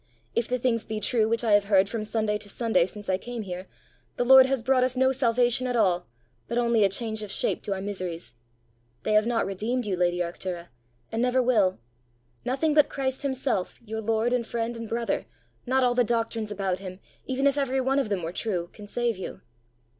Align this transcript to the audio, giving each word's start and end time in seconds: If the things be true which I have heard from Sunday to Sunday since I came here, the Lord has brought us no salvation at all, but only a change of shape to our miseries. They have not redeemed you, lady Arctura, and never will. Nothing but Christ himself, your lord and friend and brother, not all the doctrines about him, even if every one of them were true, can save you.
If 0.33 0.47
the 0.47 0.57
things 0.57 0.83
be 0.83 0.99
true 0.99 1.29
which 1.29 1.43
I 1.43 1.51
have 1.53 1.65
heard 1.65 1.87
from 1.87 2.03
Sunday 2.03 2.39
to 2.39 2.49
Sunday 2.49 2.87
since 2.87 3.07
I 3.07 3.19
came 3.19 3.43
here, 3.43 3.67
the 4.17 4.25
Lord 4.25 4.47
has 4.47 4.63
brought 4.63 4.83
us 4.83 4.97
no 4.97 5.11
salvation 5.11 5.67
at 5.67 5.75
all, 5.75 6.07
but 6.47 6.57
only 6.57 6.83
a 6.83 6.89
change 6.89 7.21
of 7.21 7.29
shape 7.29 7.61
to 7.61 7.73
our 7.75 7.81
miseries. 7.83 8.33
They 9.03 9.13
have 9.13 9.27
not 9.27 9.45
redeemed 9.45 9.85
you, 9.85 9.95
lady 9.95 10.17
Arctura, 10.17 10.69
and 11.11 11.21
never 11.21 11.39
will. 11.43 11.77
Nothing 12.43 12.73
but 12.73 12.89
Christ 12.89 13.21
himself, 13.21 13.79
your 13.85 14.01
lord 14.01 14.33
and 14.33 14.47
friend 14.47 14.75
and 14.75 14.89
brother, 14.89 15.27
not 15.67 15.83
all 15.83 15.93
the 15.93 16.03
doctrines 16.03 16.49
about 16.49 16.79
him, 16.79 16.99
even 17.27 17.45
if 17.45 17.55
every 17.55 17.79
one 17.79 17.99
of 17.99 18.09
them 18.09 18.23
were 18.23 18.33
true, 18.33 18.71
can 18.73 18.87
save 18.87 19.17
you. 19.17 19.41